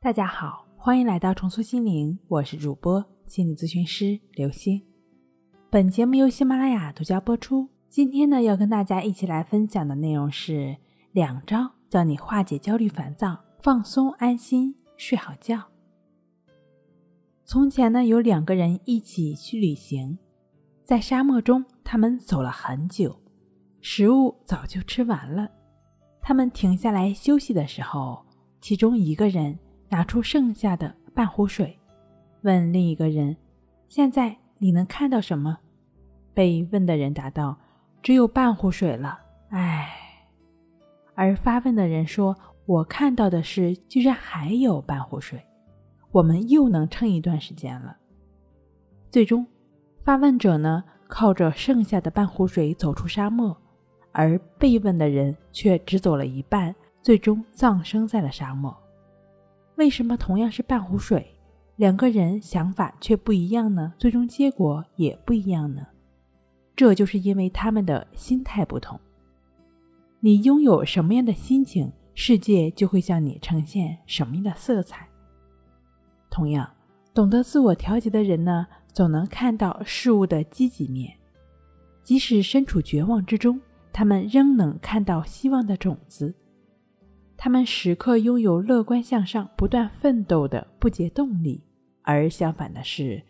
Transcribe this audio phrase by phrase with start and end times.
[0.00, 4.80] 大家好，欢迎来到重塑心灵，我是主播心理咨询师刘星。
[5.70, 7.68] 本节目由喜马拉雅独家播出。
[7.88, 10.76] 今天呢，要跟大家一起来分享的内容是
[11.10, 15.60] 两招教你化解焦虑烦躁，放松安心睡好觉。
[17.44, 20.16] 从前呢，有两个人一起去旅行，
[20.84, 23.20] 在沙漠中，他们走了很久，
[23.80, 25.50] 食物早就吃完了。
[26.22, 28.24] 他们停下来休息的时候，
[28.60, 31.78] 其中一个人拿出剩下的半壶水，
[32.42, 33.36] 问另一个人
[33.88, 35.58] ：“现在你能看到什么？”
[36.34, 37.56] 被问的人答道
[38.02, 39.20] ：“只有半壶水了。”
[39.50, 39.88] 唉。
[41.14, 45.42] 而发问的人说：“我看到的是，居然还有半壶水，
[46.12, 47.96] 我们又能撑一段时间了。”
[49.10, 49.46] 最终，
[50.04, 53.56] 发问者呢，靠着剩下的半壶水走出沙漠。
[54.12, 58.76] 而被问的人却只走了一半，最终葬生在了沙漠。
[59.78, 61.24] 为什么同样是半壶水，
[61.76, 63.94] 两个人想法却不一样呢？
[63.96, 65.86] 最终结果也不一样呢？
[66.74, 68.98] 这就是因为他们的心态不同。
[70.18, 75.08] 你拥有什么样的心情，世界就会向你呈现什么样的色彩。
[76.28, 76.68] 同样，
[77.14, 81.16] 懂得自我调节的人呢，总能看到事物的积极面，
[82.02, 83.60] 即使身处绝望之中。
[83.92, 86.34] 他们仍能看到希望的种子，
[87.40, 91.62] 他们时刻拥有乐观向上、不断奋斗的不竭动力。
[92.02, 93.22] 而相反的是，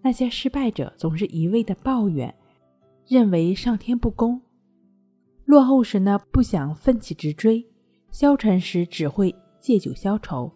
[0.00, 2.34] 那些失败者总是一味的抱怨，
[3.06, 4.40] 认为上天不公；
[5.44, 7.66] 落后时呢，不想奋起直追；
[8.10, 10.50] 消沉时只会借酒消愁；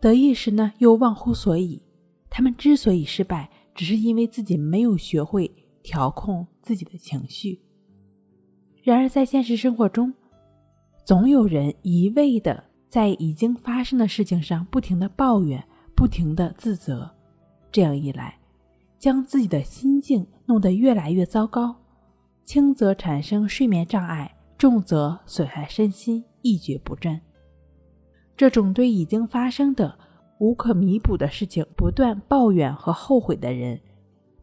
[0.00, 1.82] 得意时呢，又忘乎所以。
[2.28, 5.50] 他们之所以失败，只是因为自己没有学会
[5.82, 7.60] 调控自己的情绪。
[8.84, 10.14] 然而，在现实生活中，
[11.10, 15.60] 总有人一味的在已经发生的事情上不停的抱怨、
[15.96, 17.10] 不停的自责，
[17.72, 18.38] 这样一来，
[18.96, 21.74] 将自己的心境弄得越来越糟糕，
[22.44, 27.20] 轻则产生睡眠障碍，重则损害身心，一蹶不振。
[28.36, 29.98] 这种对已经发生的
[30.38, 33.80] 无可弥补的事情不断抱怨和后悔的人，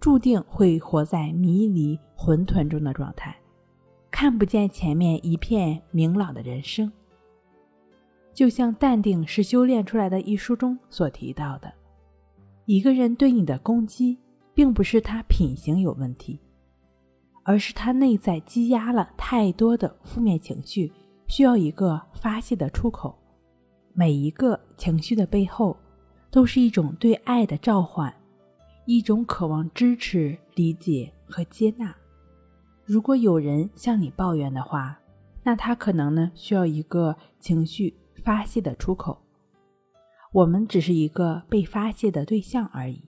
[0.01, 3.33] 注定会活在迷离混沌中的状态。
[4.19, 6.91] 看不见前面一片明朗的人生，
[8.33, 11.71] 就像《淡定是修炼出来的》一书中所提到的，
[12.65, 14.17] 一个人对你的攻击，
[14.55, 16.39] 并不是他品行有问题，
[17.43, 20.91] 而是他内在积压了太多的负面情绪，
[21.27, 23.15] 需要一个发泄的出口。
[23.93, 25.77] 每一个情绪的背后，
[26.31, 28.11] 都是一种对爱的召唤，
[28.87, 31.95] 一种渴望支持、理解和接纳。
[32.87, 34.97] 如果有人向你抱怨的话，
[35.43, 37.93] 那他可能呢需要一个情绪
[38.23, 39.21] 发泄的出口。
[40.31, 43.03] 我们只是一个被发泄的对象而已。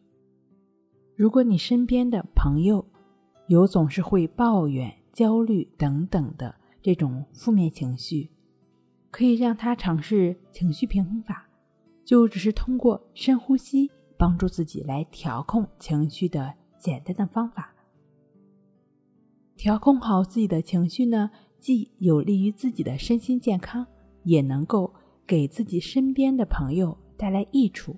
[1.16, 2.86] 如果你身边的朋友
[3.48, 8.30] 有总是会抱怨、焦虑等等的这种负面情绪，
[9.10, 11.48] 可以让他尝试情绪平衡法，
[12.04, 17.74] 就只是通过深呼吸帮助自己来调控情绪的简单的方法。
[19.60, 23.86] 调控好自己的情绪呢，既有利于自己的身心健康，
[24.24, 24.90] 也能够
[25.28, 27.94] 给自己身边的朋友带来益处。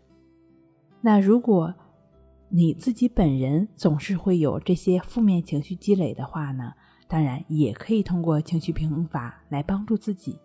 [1.01, 1.71] 那如果
[2.49, 6.73] 你自己本人总是会有这些负面情绪积累的话呢，
[7.07, 10.39] 当然也可以通过情绪平衡法来帮助自己。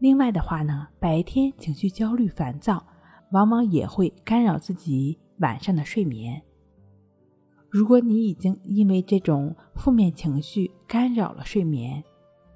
[0.00, 2.86] 另外的话呢，白天情绪焦虑烦躁，
[3.32, 6.42] 往往也会干扰自己晚上的睡眠。
[7.74, 12.04] 如果你已经因为这种负面情绪干扰了睡眠，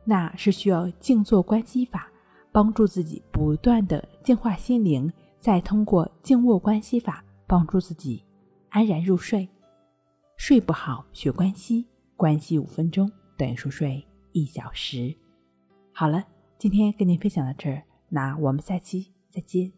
[0.04, 2.08] 那是需要静坐观息法
[2.52, 8.22] 帮助自己不断的净化心灵，再通过静卧观息法帮助自己
[8.68, 9.48] 安然入睡。
[10.36, 11.84] 睡不好学关息，
[12.16, 15.12] 关息五分钟等于熟睡一小时。
[15.92, 16.24] 好了，
[16.58, 19.77] 今天跟您分享到这儿，那我们下期再见。